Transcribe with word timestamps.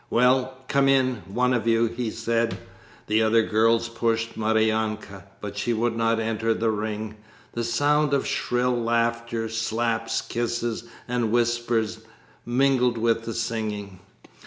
'Well, 0.09 0.57
come 0.67 0.89
in, 0.89 1.17
one 1.27 1.53
of 1.53 1.67
you!' 1.67 1.85
he 1.85 2.09
said. 2.09 2.57
The 3.05 3.21
other 3.21 3.43
girls 3.43 3.87
pushed 3.87 4.35
Maryanka, 4.35 5.25
but 5.41 5.55
she 5.59 5.73
would 5.73 5.95
not 5.95 6.19
enter 6.19 6.55
the 6.55 6.71
ring. 6.71 7.17
The 7.53 7.63
sound 7.63 8.11
of 8.11 8.25
shrill 8.25 8.75
laughter, 8.75 9.47
slaps, 9.47 10.21
kisses, 10.21 10.85
and 11.07 11.31
whispers 11.31 11.99
mingled 12.47 12.97
with 12.97 13.25
the 13.25 13.33
singing. 13.35 13.99